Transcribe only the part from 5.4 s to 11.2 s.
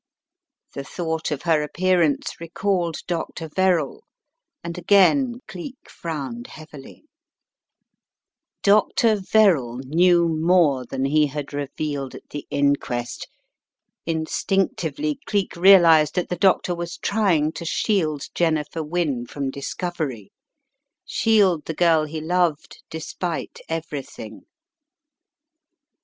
Cleek frowned heavily. Dr. Verrall knew more than